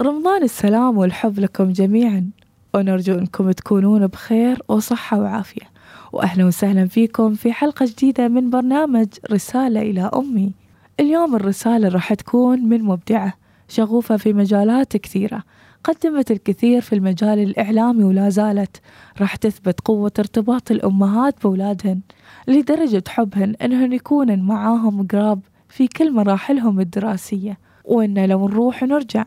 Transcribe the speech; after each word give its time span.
رمضان 0.00 0.42
السلام 0.42 0.98
والحب 0.98 1.38
لكم 1.40 1.72
جميعا 1.72 2.30
ونرجو 2.74 3.14
أنكم 3.14 3.50
تكونون 3.50 4.06
بخير 4.06 4.62
وصحة 4.68 5.20
وعافية. 5.20 5.66
وأهلا 6.12 6.44
وسهلا 6.44 6.86
فيكم 6.86 7.34
في 7.34 7.52
حلقة 7.52 7.86
جديدة 7.86 8.28
من 8.28 8.50
برنامج 8.50 9.06
رسالة 9.32 9.82
إلى 9.82 10.10
أمي. 10.14 10.52
اليوم 11.00 11.36
الرسالة 11.36 11.88
راح 11.88 12.14
تكون 12.14 12.60
من 12.68 12.82
مبدعة 12.82 13.32
شغوفة 13.68 14.16
في 14.16 14.32
مجالات 14.32 14.96
كثيرة 14.96 15.42
قدمت 15.84 16.30
الكثير 16.30 16.80
في 16.80 16.94
المجال 16.94 17.38
الإعلامي 17.38 18.04
ولا 18.04 18.28
زالت. 18.28 18.80
راح 19.20 19.36
تثبت 19.36 19.80
قوة 19.80 20.12
ارتباط 20.18 20.70
الأمهات 20.70 21.34
بأولادهن 21.42 22.00
لدرجة 22.48 23.04
حبهن 23.08 23.54
أنهن 23.62 23.92
يكونن 23.92 24.42
معاهم 24.42 25.06
قراب 25.06 25.40
في 25.68 25.88
كل 25.88 26.12
مراحلهم 26.12 26.80
الدراسية. 26.80 27.58
وإن 27.84 28.26
لو 28.26 28.48
نروح 28.48 28.82
ونرجع 28.82 29.24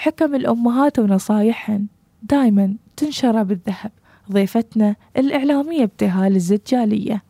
حكم 0.00 0.34
الأمهات 0.34 0.98
ونصايحهن 0.98 1.86
دايما 2.22 2.76
تنشر 2.96 3.42
بالذهب 3.42 3.92
ضيفتنا 4.32 4.96
الإعلامية 5.16 5.82
ابتهال 5.82 6.36
الزجالية. 6.36 7.22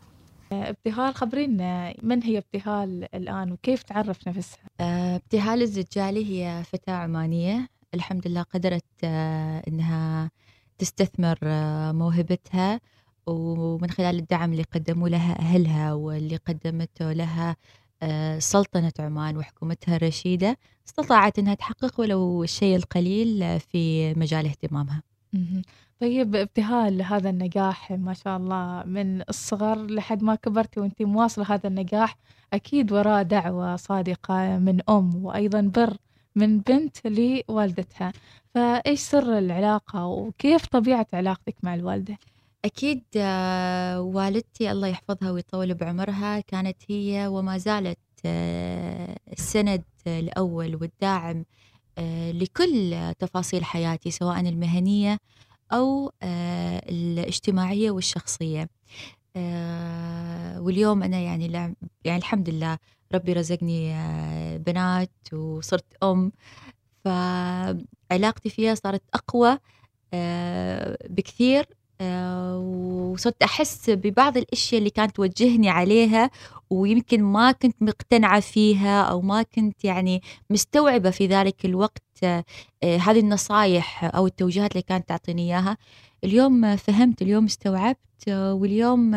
ابتهال 0.52 1.14
خبرينا 1.14 1.94
من 2.02 2.22
هي 2.22 2.38
ابتهال 2.38 3.14
الآن 3.14 3.52
وكيف 3.52 3.82
تعرف 3.82 4.28
نفسها؟ 4.28 4.64
آه، 4.80 5.16
ابتهال 5.16 5.62
الزجالي 5.62 6.26
هي 6.26 6.62
فتاة 6.64 6.92
عمانية. 6.92 7.68
الحمد 7.94 8.28
لله 8.28 8.42
قدرت 8.42 8.84
آه، 9.04 9.62
إنها 9.68 10.30
تستثمر 10.78 11.38
آه، 11.42 11.92
موهبتها 11.92 12.80
ومن 13.26 13.90
خلال 13.90 14.18
الدعم 14.18 14.52
اللي 14.52 14.62
قدموا 14.62 15.08
لها 15.08 15.38
أهلها 15.38 15.92
واللي 15.92 16.36
قدمته 16.36 17.12
لها 17.12 17.56
سلطنة 18.38 18.92
عمان 18.98 19.36
وحكومتها 19.36 19.96
الرشيدة 19.96 20.58
استطاعت 20.88 21.38
إنها 21.38 21.54
تحقق 21.54 22.00
ولو 22.00 22.42
الشيء 22.44 22.76
القليل 22.76 23.60
في 23.60 24.14
مجال 24.14 24.46
اهتمامها. 24.46 25.02
طيب 26.00 26.36
ابتهال 26.36 27.02
هذا 27.02 27.30
النجاح 27.30 27.90
ما 27.92 28.14
شاء 28.14 28.36
الله 28.36 28.82
من 28.86 29.22
الصغر 29.28 29.86
لحد 29.86 30.22
ما 30.22 30.34
كبرتي 30.34 30.80
وأنت 30.80 31.02
مواصلة 31.02 31.44
هذا 31.54 31.68
النجاح 31.68 32.16
أكيد 32.52 32.92
وراء 32.92 33.22
دعوة 33.22 33.76
صادقة 33.76 34.58
من 34.58 34.80
أم 34.90 35.24
وأيضا 35.24 35.60
بر 35.60 35.96
من 36.36 36.58
بنت 36.60 36.96
لوالدتها 37.06 38.12
فإيش 38.54 39.00
سر 39.00 39.38
العلاقة 39.38 40.06
وكيف 40.06 40.66
طبيعة 40.66 41.06
علاقتك 41.12 41.54
مع 41.62 41.74
الوالدة؟ 41.74 42.18
أكيد 42.64 43.04
آه، 43.16 44.00
والدتي 44.00 44.70
الله 44.70 44.88
يحفظها 44.88 45.30
ويطول 45.30 45.74
بعمرها 45.74 46.40
كانت 46.40 46.76
هي 46.88 47.26
وما 47.26 47.58
زالت 47.58 47.98
آه، 48.26 49.16
السند 49.32 49.84
الأول 50.06 50.76
والداعم 50.76 51.44
آه، 51.98 52.32
لكل 52.32 52.96
تفاصيل 53.18 53.64
حياتي 53.64 54.10
سواء 54.10 54.40
المهنية 54.40 55.18
أو 55.72 56.12
الاجتماعية 56.88 57.90
والشخصية. 57.90 58.68
واليوم 60.58 61.02
أنا 61.02 61.18
يعني 61.20 61.46
يعني 62.04 62.18
الحمد 62.18 62.50
لله 62.50 62.78
ربي 63.14 63.32
رزقني 63.32 63.94
بنات 64.58 65.12
وصرت 65.32 65.84
أم. 66.02 66.32
فعلاقتي 67.04 68.50
فيها 68.50 68.74
صارت 68.74 69.02
أقوى 69.14 69.58
بكثير. 71.10 71.66
وصرت 72.56 73.42
أحس 73.42 73.90
ببعض 73.90 74.36
الأشياء 74.36 74.78
اللي 74.78 74.90
كانت 74.90 75.16
توجهني 75.16 75.68
عليها 75.70 76.30
ويمكن 76.70 77.22
ما 77.22 77.52
كنت 77.52 77.76
مقتنعة 77.82 78.40
فيها 78.40 79.02
أو 79.02 79.20
ما 79.20 79.42
كنت 79.42 79.84
يعني 79.84 80.22
مستوعبة 80.50 81.10
في 81.10 81.26
ذلك 81.26 81.64
الوقت 81.64 82.02
آه، 82.24 82.44
هذه 82.82 83.20
النصايح 83.20 84.04
أو 84.04 84.26
التوجيهات 84.26 84.72
اللي 84.72 84.82
كانت 84.82 85.08
تعطيني 85.08 85.42
إياها. 85.42 85.76
اليوم 86.24 86.76
فهمت 86.76 87.22
اليوم 87.22 87.44
استوعبت 87.44 87.98
واليوم 88.28 89.12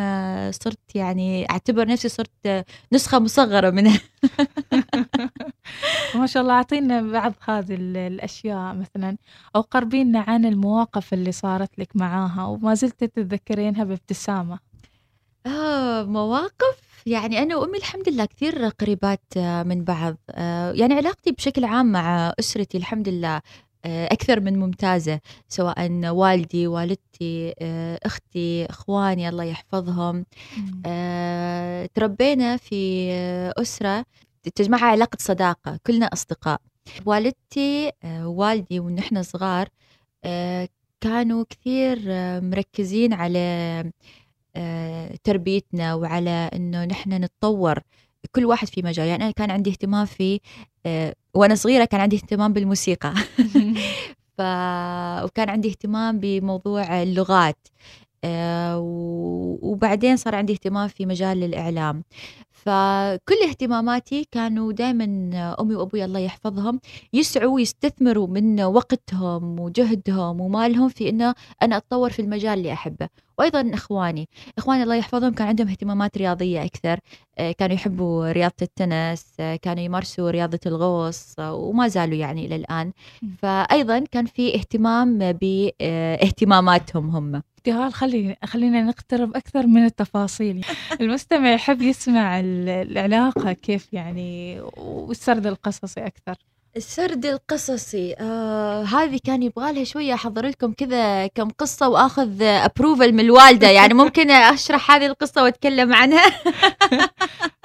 صرت 0.52 0.96
يعني 0.96 1.50
أعتبر 1.52 1.88
نفسي 1.88 2.09
صرت 2.09 2.66
نسخة 2.94 3.19
مصغرة 3.19 3.69
منها 3.69 4.00
ما 6.16 6.25
شاء 6.25 6.44
الله 6.44 6.53
أعطينا 6.53 7.02
بعض 7.02 7.34
هذه 7.46 7.75
الأشياء 7.80 8.75
مثلا 8.75 9.18
أو 9.56 9.62
قربينا 9.62 10.19
عن 10.19 10.46
المواقف 10.46 11.14
اللي 11.14 11.31
صارت 11.31 11.80
لك 11.80 11.96
معاها 11.96 12.46
وما 12.46 12.74
زلت 12.74 13.03
تتذكرينها 13.03 13.84
بابتسامة. 13.84 14.59
آه 15.46 16.03
مواقف؟ 16.03 17.03
يعني 17.06 17.40
أنا 17.40 17.56
وأمي 17.56 17.78
الحمد 17.78 18.09
لله 18.09 18.25
كثير 18.25 18.68
قريبات 18.68 19.38
من 19.38 19.84
بعض. 19.84 20.16
آه 20.30 20.72
يعني 20.72 20.94
علاقتي 20.94 21.31
بشكل 21.31 21.66
عام 21.66 21.91
مع 21.91 22.34
أسرتي 22.40 22.78
الحمد 22.78 23.09
لله 23.09 23.41
أكثر 23.86 24.40
من 24.40 24.60
ممتازة 24.60 25.20
سواء 25.48 25.92
والدي 26.10 26.68
والدتي 26.68 27.54
آه، 27.62 28.00
أختي 28.04 28.66
إخواني 28.66 29.30
الله 29.30 29.44
يحفظهم. 29.44 30.26
آه، 30.86 31.90
تربينا 31.94 32.58
في 32.58 33.12
أسرة 33.58 34.06
تجمعها 34.56 34.86
علاقة 34.86 35.18
صداقة 35.20 35.80
كلنا 35.88 36.06
أصدقاء. 36.06 36.62
والدتي 37.06 37.92
ووالدي 38.06 38.80
ونحن 38.80 39.24
صغار 39.24 39.70
كانوا 41.02 41.46
كثير 41.50 42.00
مركزين 42.42 43.14
على 43.14 43.92
تربيتنا 45.24 45.94
وعلى 45.96 46.50
إنه 46.54 46.86
نحن 46.86 47.14
نتطور. 47.14 47.80
كل 48.31 48.45
واحد 48.45 48.67
في 48.67 48.81
مجال 48.81 49.07
يعني 49.07 49.23
أنا 49.23 49.31
كان 49.31 49.51
عندي 49.51 49.69
اهتمام 49.69 50.06
في 50.06 50.39
آه، 50.85 51.16
وأنا 51.34 51.56
صغيرة 51.56 51.85
كان 51.85 52.01
عندي 52.01 52.16
اهتمام 52.16 52.53
بالموسيقى. 52.53 53.13
ف 54.38 54.41
وكان 55.23 55.50
عندي 55.50 55.69
اهتمام 55.69 56.19
بموضوع 56.19 57.03
اللغات. 57.03 57.67
آه، 58.23 58.79
وبعدين 59.61 60.17
صار 60.17 60.35
عندي 60.35 60.53
اهتمام 60.53 60.88
في 60.88 61.06
مجال 61.06 61.44
الإعلام. 61.44 62.03
فكل 62.66 63.35
اهتماماتي 63.50 64.28
كانوا 64.31 64.72
دائما 64.72 65.06
أمي 65.59 65.75
وأبوي 65.75 66.06
الله 66.06 66.19
يحفظهم 66.19 66.79
يسعوا 67.13 67.53
ويستثمروا 67.56 68.28
من 68.28 68.62
وقتهم 68.62 69.59
وجهدهم 69.59 70.41
ومالهم 70.41 70.90
في 70.90 71.09
أنه 71.09 71.35
أنا 71.63 71.78
أتطور 71.78 72.09
في 72.09 72.22
المجال 72.22 72.57
اللي 72.57 72.73
أحبه. 72.73 73.09
وأيضا 73.38 73.72
إخواني 73.73 74.29
إخواني 74.57 74.84
الله 74.84 74.96
يحفظهم 74.96 75.34
كان 75.34 75.47
عندهم 75.47 75.68
اهتمامات 75.68 76.18
رياضية 76.18 76.63
أكثر. 76.66 77.00
آه، 77.38 77.52
كانوا 77.52 77.75
يحبوا 77.75 78.31
رياضة 78.31 78.53
التنس 78.62 79.25
آه، 79.40 79.56
كانوا 79.56 79.84
يمارسوا 79.84 80.31
رياضة 80.31 80.59
الغوص 80.66 81.35
وما 81.40 81.88
زالوا 81.88 82.16
يعني 82.18 82.46
إلى 82.46 82.56
الآن. 82.56 82.91
فأيضا 83.41 84.00
كان 84.00 84.25
في 84.25 84.56
اهتمام 84.56 85.31
باهتماماتهم 85.31 87.09
هم. 87.09 87.41
ابتهال 87.57 87.94
خلي 87.94 88.35
خلينا 88.46 88.81
نقترب 88.81 89.35
أكثر 89.35 89.68
من 89.68 89.85
التفاصيل. 89.85 90.66
المستمع 91.02 91.52
يحب 91.53 91.81
يسمع 91.81 92.40
العلاقة 92.69 93.53
كيف 93.53 93.94
يعني 93.94 94.62
والسرد 94.78 95.47
القصصي 95.47 96.06
أكثر؟ 96.06 96.36
السرد 96.78 97.25
القصصي 97.25 98.16
آه 98.19 98.84
هذه 98.84 99.19
كان 99.24 99.44
يبغى 99.44 99.74
لها 99.74 99.84
شوية 99.84 100.14
أحضر 100.14 100.46
لكم 100.46 100.74
كذا 100.74 101.28
كم 101.28 101.50
قصة 101.50 101.90
وأخذ 101.90 102.41
ابروفل 102.41 103.14
من 103.14 103.19
الوالدة. 103.19 103.69
يعني 103.80 103.94
ممكن 103.94 104.31
أشرح 104.31 104.91
هذه 104.91 105.06
القصة 105.06 105.44
وأتكلم 105.44 105.94
عنها. 105.94 106.24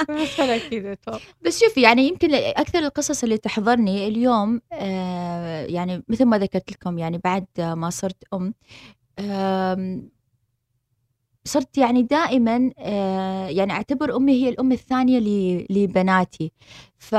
بس 0.09 0.41
أكيد 0.41 0.99
بس 1.43 1.61
شوفي 1.61 1.83
يعني 1.83 2.09
يمكن 2.09 2.35
أكثر 2.35 2.79
القصص 2.79 3.23
اللي 3.23 3.39
تحضرني 3.39 4.09
اليوم 4.09 4.61
آه 4.73 5.65
يعني 5.65 6.03
مثل 6.09 6.25
ما 6.25 6.39
ذكرت 6.39 6.73
لكم 6.73 6.99
يعني 6.99 7.21
بعد 7.25 7.47
ما 7.59 7.91
صرت 7.91 8.25
آم 8.35 8.55
صرت 11.49 11.79
يعني 11.79 12.03
دائما 12.03 12.71
آه، 12.79 13.49
يعني 13.49 13.73
أعتبر 13.73 14.17
أمي 14.17 14.33
هي 14.45 14.49
الأم 14.49 14.73
الثانية 14.73 15.19
لبناتي. 15.71 16.53
ف 16.99 17.13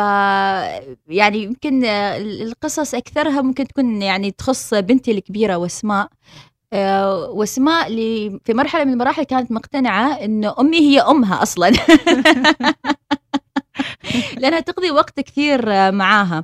يعني 1.07 1.43
يمكن 1.43 1.85
القصص 1.85 2.93
أكثرها 2.95 3.41
ممكن 3.41 3.67
تكون 3.67 4.01
يعني 4.01 4.31
تخص 4.31 4.73
بنتي 4.73 5.11
الكبيرة 5.11 5.55
وأسماء. 5.57 6.07
آه، 6.73 7.29
وأسماء 7.29 7.87
اللي 7.87 8.39
في 8.45 8.53
مرحلة 8.53 8.83
من 8.83 8.93
المراحل 8.93 9.23
كانت 9.23 9.51
مقتنعة 9.51 10.13
انه 10.13 10.55
أمي 10.59 10.79
هي 10.79 10.99
أمها 11.01 11.43
أصلا. 11.43 11.71
لأنها 14.39 14.59
تقضي 14.59 14.91
وقت 14.91 15.19
كثير 15.19 15.65
معاها. 15.91 16.43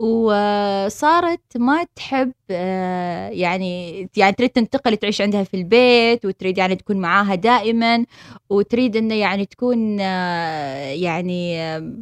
وصارت 0.00 1.56
ما 1.56 1.84
تحب 1.96 2.32
آه، 2.50 3.28
يعني 3.28 3.98
يعني 4.16 4.32
تريد 4.32 4.50
تنتقل 4.50 4.96
تعيش 4.96 5.20
عندها 5.20 5.44
في 5.44 5.54
البيت 5.54 6.24
وتريد 6.26 6.58
يعني 6.58 6.76
تكون 6.76 6.96
معاها 6.96 7.34
دائما 7.34 8.04
وتريد 8.50 8.96
إنه 8.96 9.14
يعني 9.14 9.46
تكون 9.46 10.00
آه، 10.00 10.92
يعني 10.92 11.60
آه، 11.60 11.94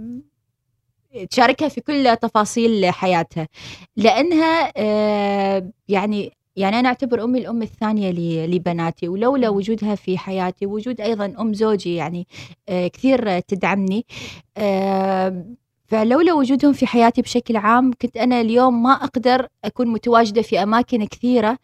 تشاركها 1.31 1.69
في 1.69 1.81
كل 1.81 2.17
تفاصيل 2.23 2.91
حياتها. 2.93 3.49
لأنها 3.97 4.73
يعني 5.89 6.33
يعني 6.57 6.79
أنا 6.81 6.89
أعتبر 6.89 7.25
أمي 7.25 7.39
الأم 7.39 7.63
الثانية 7.63 8.11
لبناتي 8.47 9.09
ولولا 9.09 9.49
وجودها 9.49 9.95
في 9.95 10.19
حياتي 10.19 10.67
وجود 10.67 11.01
أيضا 11.01 11.35
أم 11.41 11.55
زوجي 11.55 11.95
يعني 11.95 12.27
كثير 12.69 13.41
تدعمني 13.41 14.07
فلولا 15.89 16.33
وجودهم 16.33 16.73
في 16.73 16.87
حياتي 16.87 17.23
بشكل 17.23 17.57
عام 17.57 17.93
كنت 18.03 18.17
أنا 18.17 18.41
اليوم 18.41 18.83
ما 18.83 18.93
أقدر 18.93 19.47
أكون 19.65 19.89
متواجدة 19.89 20.43
في 20.43 20.63
أماكن 20.63 21.07
كثيرة 21.07 21.59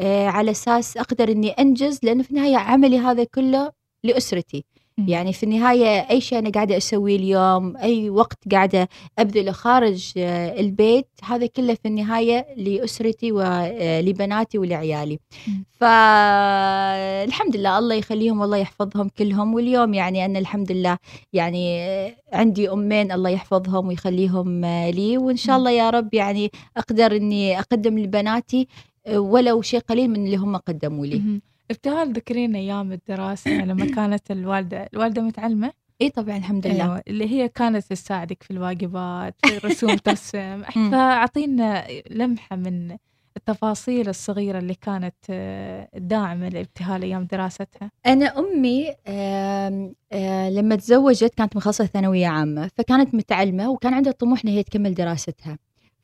آه، 0.00 0.26
على 0.28 0.50
أساس 0.50 0.96
أقدر 0.96 1.28
أني 1.30 1.50
أنجز 1.50 2.00
لأنه 2.02 2.22
في 2.22 2.30
النهاية 2.30 2.56
عملي 2.56 2.98
هذا 2.98 3.24
كله 3.24 3.72
لأسرتي. 4.04 4.64
يعني 5.06 5.32
في 5.32 5.42
النهاية 5.42 6.10
أي 6.10 6.20
شيء 6.20 6.38
أنا 6.38 6.50
قاعدة 6.50 6.76
أسويه 6.76 7.16
اليوم 7.16 7.76
أي 7.76 8.10
وقت 8.10 8.38
قاعدة 8.52 8.88
أبذله 9.18 9.52
خارج 9.52 10.12
آه، 10.16 10.60
البيت 10.60 11.06
هذا 11.24 11.46
كله 11.46 11.74
في 11.74 11.88
النهاية 11.88 12.46
لأسرتي 12.56 13.32
ولبناتي 13.32 14.58
ولعيالي 14.58 15.18
مم. 15.48 15.64
فالحمد 15.80 17.56
لله 17.56 17.78
الله 17.78 17.94
يخليهم 17.94 18.40
والله 18.40 18.56
يحفظهم 18.56 19.08
كلهم 19.08 19.54
واليوم 19.54 19.94
يعني 19.94 20.24
أنا 20.24 20.38
الحمد 20.38 20.72
لله 20.72 20.98
يعني 21.32 21.80
آه، 21.80 22.16
عندي 22.32 22.70
أمين 22.72 23.12
الله 23.12 23.30
يحفظهم 23.30 23.86
ويخليهم 23.88 24.64
آه، 24.64 24.90
لي 24.90 25.18
وإن 25.18 25.36
شاء. 25.36 25.56
الله 25.56 25.70
يا 25.70 25.90
رب 25.90 26.14
يعني 26.14 26.50
أقدر 26.76 27.16
إني 27.16 27.58
أقدم 27.58 27.98
لبناتي 27.98 28.68
آه، 29.06 29.18
ولو 29.18 29.62
شيء 29.62 29.80
قليل 29.80 30.10
من 30.10 30.24
اللي 30.26 30.36
هم 30.36 30.56
قدموا 30.56 31.06
لي. 31.06 31.40
ابتهال 31.70 32.12
ذكرين 32.12 32.56
أيام 32.56 32.92
الدراسة 32.92 33.50
لما 33.64 33.86
كانت 33.96 34.30
الوالدة 34.30 34.88
الوالدة 34.94 35.22
متعلمة 35.22 35.72
إي 36.02 36.10
طبعا 36.10 36.36
الحمد 36.36 36.66
لله 36.66 36.84
أيوة. 36.84 37.02
اللي 37.08 37.30
هي 37.30 37.48
كانت 37.48 37.84
تساعدك 37.84 38.42
في 38.42 38.50
الواجبات 38.50 39.34
في 39.46 39.56
الرسوم 39.56 39.94
ترسم. 40.04 40.62
فأعطينا 40.62 41.84
لمحة 42.10 42.56
من 42.56 42.96
التفاصيل 43.36 44.08
الصغيرة 44.08 44.58
اللي 44.58 44.74
كانت 44.74 45.14
آه، 45.30 45.88
داعمة 45.94 46.48
لابتهال 46.48 47.02
أيام 47.02 47.24
دراستها 47.24 47.90
أنا 48.06 48.38
أمي 48.38 48.94
آه، 49.06 50.50
لما 50.50 50.76
تزوجت 50.76 51.34
كانت 51.34 51.56
مخلصة 51.56 51.84
ثانوية 51.86 52.26
عامة 52.26 52.70
فكانت 52.76 53.14
متعلمة 53.14 53.70
وكان 53.70 53.94
عندها 53.94 54.12
طموح 54.12 54.40
إن 54.44 54.50
هي 54.50 54.62
تكمل 54.62 54.94
دراستها 54.94 55.58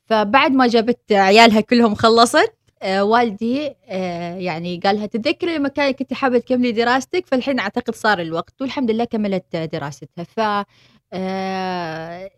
فبعد 0.07 0.53
ما 0.53 0.67
جابت 0.67 1.13
عيالها 1.13 1.61
كلهم 1.61 1.95
خلصت 1.95 2.55
آه، 2.83 3.05
والدي 3.05 3.75
آه، 3.89 4.35
يعني 4.37 4.81
قال 4.85 4.97
لها 4.97 5.07
تذكري 5.07 5.57
لما 5.59 5.69
كان 5.69 5.91
كنت 5.93 6.15
حابة 6.15 6.39
تكملي 6.39 6.73
دراستك؟ 6.73 7.27
فالحين 7.27 7.59
أعتقد 7.59 7.95
صار 7.95 8.21
الوقت 8.21 8.63
والحمد 8.63 8.91
لله 8.91 9.05
كملت 9.05 9.57
دراستها. 9.57 10.25
ف 10.25 10.41
آه، 11.13 12.31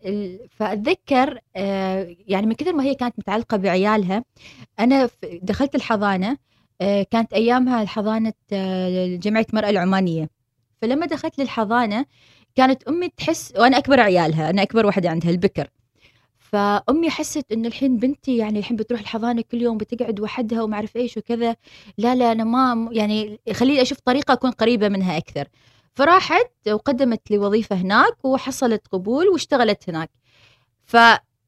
آه، 1.57 2.15
يعني 2.27 2.45
من 2.47 2.53
كثر 2.53 2.73
ما 2.73 2.83
هي 2.83 2.95
كانت 2.95 3.19
متعلقة 3.19 3.57
بعيالها 3.57 4.23
أنا 4.79 5.07
ف- 5.07 5.13
دخلت 5.41 5.75
الحضانة 5.75 6.37
آه، 6.81 7.03
كانت 7.11 7.33
أيامها 7.33 7.81
الحضانة 7.81 8.33
آه، 8.53 9.15
جمعية 9.15 9.45
المرأة 9.49 9.69
العمانية. 9.69 10.29
فلما 10.81 11.05
دخلت 11.05 11.39
للحضانة 11.39 12.05
كانت 12.55 12.83
أمي 12.83 13.09
تحس 13.17 13.53
وأنا 13.57 13.77
أكبر 13.77 13.99
عيالها 13.99 14.49
أنا 14.49 14.61
أكبر 14.63 14.85
واحدة 14.85 15.09
عندها 15.09 15.31
البكر. 15.31 15.67
فأمي 16.51 17.09
حست 17.09 17.51
إنه 17.51 17.67
الحين 17.67 17.97
بنتي 17.97 18.37
يعني 18.37 18.59
الحين 18.59 18.77
بتروح 18.77 18.99
الحضانة 18.99 19.41
كل 19.51 19.61
يوم 19.61 19.77
بتقعد 19.77 20.19
وحدها 20.19 20.61
وما 20.61 20.75
أعرف 20.75 20.95
إيش 20.95 21.17
وكذا. 21.17 21.55
لا 21.97 22.15
لا 22.15 22.31
أنا 22.31 22.43
ما 22.43 22.89
يعني 22.91 23.39
خليني 23.53 23.81
أشوف 23.81 23.99
طريقة 23.99 24.33
أكون 24.33 24.51
قريبة 24.51 24.89
منها 24.89 25.17
أكثر. 25.17 25.47
فراحت 25.95 26.51
وقدمت 26.67 27.31
لي 27.31 27.37
وظيفة 27.37 27.75
هناك 27.75 28.25
وحصلت 28.25 28.87
قبول 28.87 29.27
واشتغلت 29.27 29.89
هناك. 29.89 30.09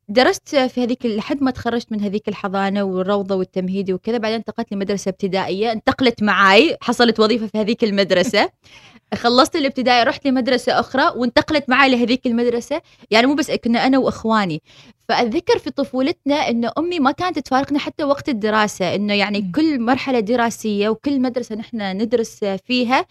فدرست 0.10 0.56
في 0.56 0.84
هذيك 0.84 1.06
لحد 1.06 1.44
ما 1.44 1.52
تخرجت 1.52 1.92
من 1.92 2.02
هذيك 2.02 2.28
الحضانة 2.28 2.84
والروضة 2.84 3.36
والتمهيدي 3.36 3.94
وكذا 3.94 4.18
بعدين 4.18 4.38
انتقلت 4.38 4.74
لمدرسة 4.74 5.10
ابتدائية 5.10 5.72
انتقلت 5.72 6.24
معاي 6.24 6.78
حصلت 6.82 7.20
وظيفة 7.20 7.48
في 7.48 7.58
هذيك 7.58 7.84
المدرسة. 7.84 8.50
خلصت 9.22 9.56
الابتدائي 9.56 10.04
رحت 10.04 10.28
لمدرسة 10.28 10.80
أخرى 10.80 11.14
وانتقلت 11.16 11.70
معي 11.70 11.90
لهذيك 11.90 12.28
المدرسة. 12.28 12.82
يعني 13.12 13.28
مو 13.28 13.34
بس 13.34 13.52
كنا 13.52 13.88
أنا 13.88 13.98
وإخواني. 13.98 14.62
فأتذكر 15.10 15.60
في 15.60 15.70
طفولتنا 15.70 16.36
إنه 16.36 16.72
أمي 16.78 17.00
ما 17.00 17.12
كانت 17.12 17.40
تفارقنا 17.40 17.80
حتى 17.80 18.04
وقت 18.04 18.30
الدراسة 18.30 18.96
إنه 18.96 19.14
يعني. 19.14 19.52
كل 19.56 19.80
مرحلة 19.82 20.20
دراسية 20.20 20.90
وكل 20.90 21.22
مدرسة 21.22 21.56
نحن 21.56 21.98
ندرس 21.98 22.46
فيها 22.46 23.06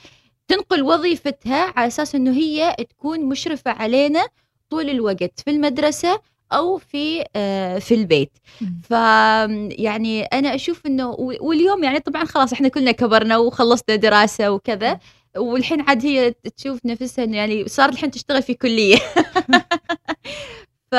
تنقل 0.48 0.82
وظيفتها 0.82 1.72
على 1.76 1.86
أساس 1.86 2.14
إنه 2.14 2.32
هي 2.32 2.76
تكون 2.90 3.24
مشرفة 3.24 3.70
علينا 3.70 4.26
طول 4.70 4.90
الوقت. 4.90 5.40
في 5.44 5.50
المدرسة 5.50 6.20
أو 6.52 6.78
في 6.78 7.24
آه، 7.36 7.78
في 7.78 7.94
البيت. 7.94 8.38
ف 8.82 8.90
يعني 9.70 10.22
أنا 10.22 10.54
أشوف 10.54 10.86
إنه 10.86 11.10
واليوم 11.18 11.84
يعني 11.84 12.00
طبعا 12.00 12.24
خلاص 12.24 12.52
إحنا 12.52 12.68
كلنا 12.68 12.92
كبرنا 12.92 13.36
وخلصنا 13.36 13.96
دراسة 13.96 14.50
وكذا. 14.50 14.98
والحين 15.36 15.80
عاد 15.80 16.06
هي 16.06 16.30
تشوف 16.56 16.86
نفسها 16.86 17.24
إنه 17.24 17.36
يعني 17.36 17.68
صارت 17.68 17.92
الحين 17.92 18.10
تشتغل 18.10 18.42
في 18.42 18.54
كلية. 18.54 18.96
ف 20.92 20.94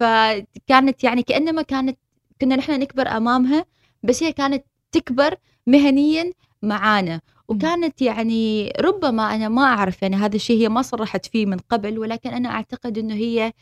فكانت 0.00 1.04
يعني 1.04 1.22
كأنما 1.22 1.62
كانت 1.62 1.98
كنا 2.40 2.56
نحن 2.56 2.80
نكبر 2.80 3.08
أمامها 3.08 3.64
بس 4.02 4.22
هي 4.22 4.32
كانت 4.32 4.64
تكبر 4.92 5.34
مهنيا 5.66 6.32
معانا. 6.62 7.20
وكانت 7.48 8.02
يعني 8.02 8.72
ربما 8.80 9.34
أنا 9.34 9.48
ما 9.48 9.62
أعرف 9.62 10.02
يعني 10.02 10.16
هذا 10.16 10.36
الشيء 10.36 10.60
هي 10.60 10.68
ما 10.68 10.82
صرحت 10.82 11.26
فيه 11.26 11.46
من 11.46 11.58
قبل 11.58 11.98
ولكن 11.98 12.30
أنا 12.30 12.48
أعتقد 12.48 12.98
إنه 12.98 13.14
هي 13.14 13.52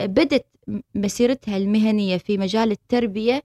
بدت 0.00 0.46
مسيرتها 0.94 1.56
المهنية 1.56 2.16
في 2.16 2.38
مجال 2.38 2.70
التربية 2.70 3.42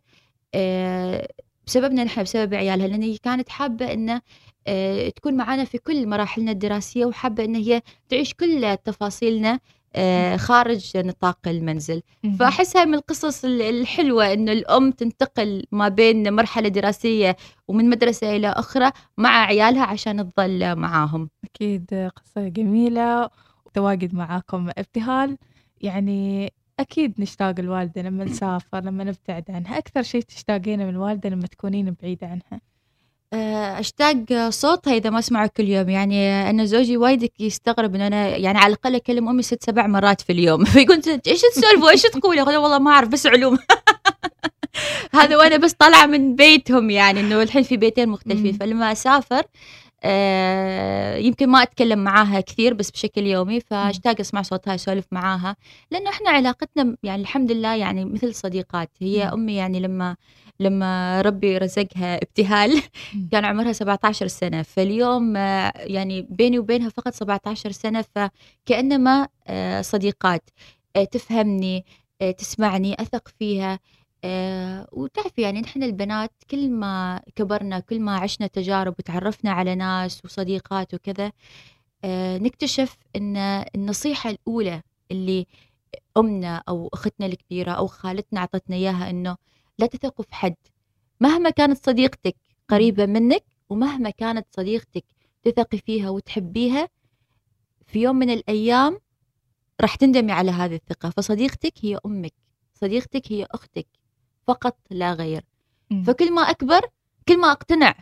آه، 0.56 1.28
بسببنا 1.68 2.04
نحن 2.04 2.24
بسبب 2.24 2.54
عيالها 2.54 2.88
لأن 2.88 3.02
هي 3.04 3.18
كانت 3.18 3.50
حابة 3.50 3.94
إنه 3.94 4.22
آه، 4.68 5.10
تكون 5.10 5.34
معنا 5.34 5.66
في 5.66 5.78
كل 5.78 6.08
مراحلنا 6.08 6.52
الدراسية 6.52 7.06
وحابة 7.06 7.44
إن 7.46 7.56
هي 7.56 7.82
تعيش 8.10 8.34
كل 8.34 8.78
تفاصيلنا 8.86 9.60
آه، 9.96 10.36
خارج 10.38 10.92
نطاق 10.98 11.40
المنزل. 11.48 12.02
مهم. 12.24 12.36
فأحسها 12.36 12.86
من 12.86 12.94
القصص 12.94 13.46
ال- 13.46 13.62
الحلوة 13.62 14.34
انه 14.34 14.52
الأم 14.52 14.92
تنتقل 14.92 15.66
ما 15.72 15.88
بين 15.88 16.34
مرحلة 16.34 16.70
دراسية 16.70 17.36
ومن 17.68 17.90
مدرسة 17.90 18.36
إلى 18.36 18.48
أخرى 18.48 18.92
مع 19.18 19.46
عيالها 19.46 19.84
عشان 19.86 20.30
تظل 20.34 20.76
معاهم. 20.76 21.30
أكيد 21.44 22.12
قصة 22.16 22.48
جميلة 22.48 23.30
وتواجد 23.66 24.16
معاكم 24.16 24.70
ابتهال. 24.78 25.38
يعني 25.82 26.54
أكيد 26.80 27.14
نشتاق 27.22 27.56
الوالدة 27.60 28.02
لما 28.02 28.24
نسافر 28.32 28.80
لما 28.84 29.04
نبتعد 29.04 29.44
عنها. 29.50 29.78
أكثر 29.78 30.02
شيء 30.04 30.22
تشتاقينه 30.22 30.84
من 30.84 30.90
الوالدة 30.90 31.30
لما 31.30 31.48
تكونين 31.48 31.96
بعيدة 32.04 32.28
عنها. 32.28 32.62
آه، 33.34 33.80
أشتاق 33.80 34.50
صوتها 34.50 34.94
إذا 34.94 35.10
ما 35.10 35.20
أسمعه 35.20 35.48
كل 35.58 35.64
يوم. 35.68 35.90
يعني 35.90 36.50
أنا 36.50 36.66
زوجي 36.66 36.98
وايد 36.98 37.30
يستغرب 37.40 37.96
إن 37.96 38.02
أنا 38.02 38.28
يعني 38.38 38.58
على 38.58 38.74
الأقل 38.74 38.96
أكلم 38.96 39.30
أمي 39.30 39.42
ست 39.44 39.64
سبع 39.64 39.88
مرات 39.88 40.22
في 40.22 40.32
اليوم. 40.32 40.64
فيقول 40.74 40.96
"أنت 41.08 41.28
إيش 41.28 41.42
تسولفوا؟ 41.42 41.90
إيش 41.90 42.02
تقولوا؟ 42.02 42.42
أقول 42.42 42.54
له 42.54 42.60
والله 42.60 42.80
ما 42.80 42.92
أعرف 42.92 43.10
بس 43.10 43.28
علوم. 43.28 43.58
هذا 45.14 45.38
وأنا 45.38 45.58
بس 45.58 45.74
طالعة 45.74 46.06
من 46.06 46.36
بيتهم 46.36 46.90
يعني 46.90 47.20
إنه 47.20 47.42
الحين 47.42 47.64
في 47.64 47.78
بيتين 47.78 48.10
مختلفين. 48.10 48.54
فلما 48.54 48.92
أسافر 48.92 49.44
آه 50.04 51.16
يمكن 51.18 51.50
ما 51.50 51.64
أتكلم 51.64 52.00
معاها 52.04 52.42
كثير 52.42 52.74
بس 52.74 52.92
بشكل 52.92 53.28
يومي 53.28 53.60
فأشتاق 53.60 54.20
أسمع 54.20 54.42
صوتها 54.42 54.76
أسولف 54.76 55.06
معاها. 55.12 55.56
لأنه 55.92 56.10
إحنا 56.10 56.30
علاقتنا 56.30 56.98
يعني 57.04 57.22
الحمد 57.22 57.52
لله 57.52 57.76
يعني 57.76 58.06
مثل 58.06 58.36
صديقات. 58.36 58.90
هي. 59.02 59.24
أمي 59.24 59.56
يعني 59.56 59.80
لما 59.80 60.16
لما 60.60 61.22
ربي 61.22 61.58
رزقها 61.58 62.16
ابتهال. 62.18 62.82
كان 63.32 63.46
عمرها 63.46 63.72
17 63.74 64.28
سنة. 64.28 64.62
فاليوم 64.62 65.38
آه، 65.38 65.72
يعني 65.76 66.22
بيني 66.30 66.60
وبينها 66.60 66.90
فقط 66.90 67.14
17 67.14 67.72
سنة 67.72 68.06
فكأنما 68.16 69.28
آه، 69.48 69.82
صديقات. 69.82 70.50
تفهمني 71.12 71.86
تسمعني 72.38 72.96
أثق 73.02 73.28
فيها. 73.40 73.80
آه، 74.24 74.88
وتعرفي 74.92 75.42
يعني 75.42 75.62
نحن 75.62 75.84
البنات 75.84 76.32
كل 76.52 76.70
ما 76.72 77.22
كبرنا 77.36 77.80
كل 77.80 78.00
ما 78.00 78.16
عشنا 78.18 78.48
تجارب 78.48 78.96
وتعرفنا 79.00 79.52
على 79.52 79.76
ناس 79.76 80.26
وصديقات 80.26 80.94
وكذا 80.94 81.32
آه، 82.04 82.38
نكتشف 82.38 82.98
إن 83.16 83.38
النصيحة 83.76 84.30
الأولى 84.30 84.82
اللي 85.12 85.48
أمنا 86.18 86.64
أو 86.70 86.90
أختنا 86.94 87.26
الكبيرة 87.28 87.72
أو 87.72 87.88
خالتنا 87.88 88.40
أعطتنا 88.40 88.76
إياها 88.76 89.10
إنه 89.10 89.38
لا 89.80 89.88
تثقوا 89.88 90.26
في 90.26 90.36
حد. 90.36 90.56
مهما 91.22 91.50
كانت 91.50 91.86
صديقتك 91.86 92.36
قريبة 92.70 93.06
منك 93.06 93.44
ومهما 93.70 94.10
كانت 94.10 94.48
صديقتك 94.52 95.06
تثقي 95.44 95.78
فيها 95.78 96.10
وتحبيها 96.10 96.90
في 97.88 98.02
يوم 98.02 98.16
من 98.16 98.30
الأيام 98.30 99.00
راح 99.82 99.96
تندمي 99.96 100.32
على 100.32 100.52
هذه 100.52 100.76
الثقة. 100.76 101.10
فصديقتك 101.10 101.74
هي 101.82 102.00
أمك 102.06 102.34
صديقتك 102.74 103.32
هي 103.32 103.48
أختك. 103.52 103.88
فقط 104.50 104.78
لا 104.90 105.14
غير. 105.14 105.44
فكل 106.06 106.34
ما 106.34 106.42
أكبر 106.42 106.82
كل 107.28 107.38
ما 107.40 107.52
أقتنع 107.52 107.96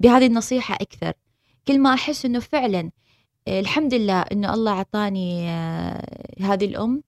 بهذه 0.00 0.26
النصيحة 0.26 0.74
أكثر. 0.74 1.12
كل 1.68 1.78
ما 1.80 1.94
أحس 1.94 2.24
أنه 2.24 2.38
فعلا 2.40 2.90
آه، 3.48 3.60
الحمد 3.60 3.94
لله 3.94 4.20
أنه 4.22 4.54
الله 4.54 4.72
أعطاني 4.72 5.50
آه، 5.50 6.34
هذه 6.40 6.64
الأم 6.64 7.02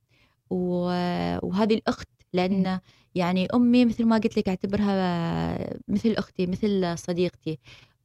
وهذه 0.50 1.74
الأخت. 1.74 2.08
لأن 2.32 2.80
يعني 3.14 3.48
أمي 3.54 3.84
مثل 3.84 4.04
ما 4.04 4.16
قلت 4.16 4.36
لك 4.38 4.48
أعتبرها 4.48 4.92
آه، 4.92 5.78
مثل 5.88 6.14
أختي 6.18 6.46
مثل 6.46 6.98
صديقتي. 6.98 7.58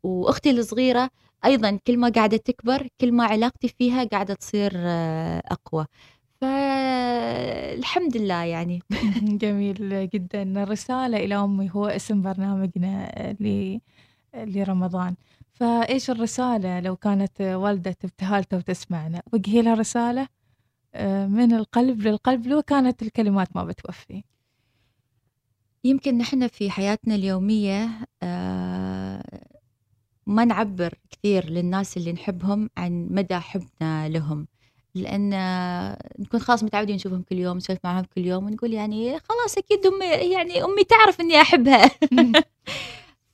وأختي 0.04 0.52
الصغيرة 0.52 1.10
أيضا 1.46 1.80
كل 1.88 1.98
ما 1.98 2.10
قاعدة 2.10 2.38
تكبر 2.38 2.88
كل 3.02 3.12
ما 3.12 3.26
علاقتي 3.26 3.68
فيها 3.68 4.04
قاعدة 4.04 4.34
تصير 4.34 4.72
أقوى. 5.52 5.86
فالحمد 6.42 8.18
لله 8.18 8.44
يعني. 8.44 8.82
جميل 9.42 10.10
جدا. 10.14 10.64
الرسالة 10.64 11.18
إلى 11.18 11.36
أمي 11.36 11.70
هو 11.74 11.86
اسم 11.88 12.22
برنامجنا. 12.22 13.12
لرمضان 14.36 15.16
فإيش 15.54 16.10
الرسالة 16.10 16.80
لو 16.80 16.96
كانت 16.96 17.42
والدة 17.42 17.96
ابتهالته 18.04 18.58
وتسمعنا؟ 18.58 19.22
وجهي 19.34 19.62
لها 19.62 19.74
رسالة 19.74 20.28
آه، 20.96 21.28
من 21.28 21.54
القلب 21.54 22.02
للقلب 22.02 22.48
لو 22.48 22.62
كانت 22.62 23.02
الكلمات 23.04 23.56
ما 23.56 23.64
بتوفي. 23.66 24.24
يمكن 25.84 26.18
نحن 26.18 26.48
في 26.48 26.72
حياتنا 26.72 27.16
اليومية 27.16 27.90
آه، 28.24 29.24
ما 30.28 30.46
نعبر 30.46 30.94
كثير 31.12 31.46
للناس 31.50 31.98
اللي 31.98 32.14
نحبهم 32.14 32.70
عن 32.78 33.08
مدى 33.12 33.40
حبنا 33.40 34.10
لهم. 34.10 34.48
لأن 34.96 35.30
نكون 36.20 36.40
خلاص 36.40 36.64
متعودين 36.64 36.96
نشوفهم 36.96 37.22
كل 37.22 37.38
يوم 37.38 37.58
نسولف 37.58 37.80
معهم 37.84 38.06
كل 38.16 38.26
يوم 38.26 38.46
ونقول 38.46 38.74
يعني 38.74 39.20
خلاص 39.20 39.58
أكيد 39.58 39.86
أمي 39.86 40.06
يعني 40.06 40.64
أمي 40.64 40.84
تعرف 40.84 41.22
إني 41.22 41.42
أحبها. 41.42 41.92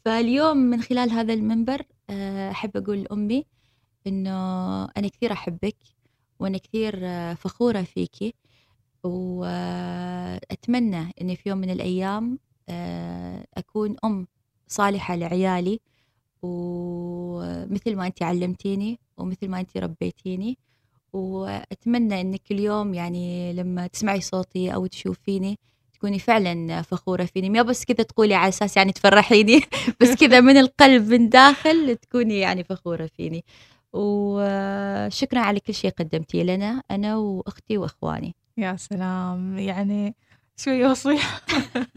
فاليوم 0.05 0.57
من 0.57 0.81
خلال 0.81 1.11
هذا 1.11 1.33
المنبر 1.33 1.81
آه، 2.09 2.51
أحب 2.51 2.77
أقول 2.77 3.01
لأمي 3.01 3.45
إنه 4.07 4.31
أنا 4.85 5.07
كثير 5.07 5.31
أحبك 5.31 5.75
وأنا 6.39 6.57
كثير 6.57 6.99
فخورة 7.35 7.81
فيكي 7.81 8.33
وأتمنى 9.03 11.13
إني 11.21 11.35
في 11.35 11.49
يوم 11.49 11.57
من 11.57 11.69
الأيام 11.69 12.39
آه، 12.69 13.45
أكون 13.57 13.95
أم 14.05 14.27
صالحة 14.67 15.15
لعيالي 15.15 15.79
ومثل 16.41 17.95
ما 17.95 18.07
أنت 18.07 18.23
علمتيني 18.23 18.99
ومثل 19.17 19.47
ما 19.47 19.59
أنت 19.59 19.77
ربيتيني. 19.77 20.57
وأتمنى 21.17 22.21
إنك 22.21 22.41
كل 22.49 22.59
يوم 22.59 22.93
يعني 22.93 23.53
لما 23.53 23.87
تسمعي 23.87 24.21
صوتي 24.21 24.73
أو 24.73 24.85
تشوفيني 24.85 25.59
تكوني 25.93 26.19
فعلا 26.19 26.81
فخورة 26.81 27.25
فيني. 27.25 27.49
ما 27.49 27.61
بس 27.61 27.85
كذا 27.85 28.03
تقولي 28.03 28.35
على 28.35 28.49
أساس 28.49 28.77
يعني 28.77 28.91
تفرحيني 28.91 29.61
بس 30.01 30.15
كذا 30.15 30.39
من 30.41 30.57
القلب 30.57 31.07
من 31.09 31.29
داخل 31.29 31.95
تكوني 31.95 32.39
يعني 32.39 32.63
فخورة 32.63 33.09
فيني. 33.17 33.45
وشكرا 33.93 35.39
على 35.39 35.59
كل 35.59 35.73
شيء 35.73 35.91
قدمتيه 35.91 36.43
لنا 36.43 36.81
أنا 36.91 37.15
وأختي 37.17 37.77
وأخواني. 37.77 38.35
يا 38.57 38.75
سلام. 38.75 39.57
يعني 39.57 40.15
شوي 40.57 40.85
وصية 40.85 41.19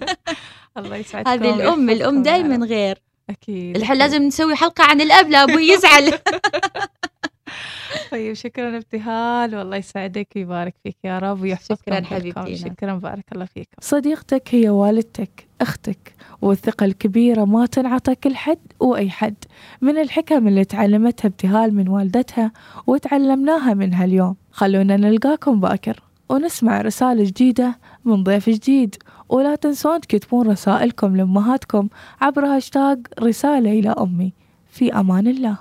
الله 0.78 0.96
يسعدكم. 0.96 1.30
هذه 1.30 1.54
الأم 1.54 1.90
الأم 1.90 2.22
دائما 2.22 2.66
غير. 2.66 3.02
أكيد 3.30 3.76
الحين 3.76 3.96
لازم 3.96 4.22
نسوي 4.22 4.56
حلقة 4.56 4.84
عن 4.84 5.00
الأب 5.00 5.28
لا 5.30 5.44
أبوي 5.44 5.68
يزعل. 5.68 6.12
طيب 8.12 8.32
شكرا 8.34 8.76
ابتهال. 8.76 9.56
والله 9.56 9.76
يسعدك 9.76 10.28
ويبارك 10.36 10.74
فيك 10.84 10.96
يا 11.04 11.18
رب 11.18 11.40
ويحفظكم 11.42 11.76
شكرا. 11.76 12.04
حبيبتي. 12.04 12.56
شكرا 12.56 12.94
بارك 12.94 13.24
الله 13.32 13.44
فيكم. 13.44 13.76
صديقتك 13.80 14.54
هي 14.54 14.68
والدتك 14.70 15.46
أختك 15.60 16.14
والثقة 16.42 16.86
الكبيرة 16.86 17.44
ما 17.44 17.66
تنعطى 17.66 18.14
كل 18.14 18.36
حد 18.36 18.58
وأي 18.80 19.10
حد. 19.10 19.34
من 19.80 19.98
الحكم 19.98 20.48
اللي 20.48 20.64
تعلمتها 20.64 21.28
ابتهال 21.28 21.74
من 21.74 21.88
والدتها 21.88 22.52
وتعلمناها 22.86 23.74
منها 23.74 24.04
اليوم. 24.04 24.36
خلونا 24.52 24.96
نلقاكم 24.96 25.60
باكر 25.60 26.00
ونسمع 26.28 26.80
رسالة 26.80 27.24
جديدة 27.24 27.78
من 28.04 28.24
ضيف 28.24 28.50
جديد. 28.50 28.96
ولا 29.28 29.54
تنسون 29.54 30.00
تكتبون 30.00 30.50
رسائلكم 30.50 31.16
لأمهاتكم 31.16 31.88
عبر 32.20 32.44
هاشتاج 32.46 33.06
رسالة 33.20 33.70
إلى 33.72 33.90
أمي. 33.90 34.32
في 34.70 34.92
أمان 34.92 35.26
الله. 35.26 35.58